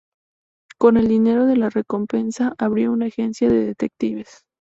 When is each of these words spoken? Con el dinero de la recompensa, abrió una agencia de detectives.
Con 0.79 0.97
el 0.97 1.07
dinero 1.07 1.45
de 1.45 1.57
la 1.57 1.69
recompensa, 1.69 2.55
abrió 2.57 2.91
una 2.91 3.05
agencia 3.05 3.49
de 3.49 3.65
detectives. 3.67 4.43